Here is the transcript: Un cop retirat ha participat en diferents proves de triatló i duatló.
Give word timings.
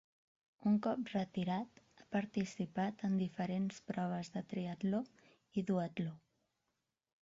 Un 0.69 0.77
cop 0.85 1.11
retirat 1.15 1.81
ha 1.99 2.07
participat 2.17 3.05
en 3.11 3.15
diferents 3.21 3.81
proves 3.93 4.35
de 4.39 4.47
triatló 4.55 5.07
i 5.63 5.71
duatló. 5.73 6.21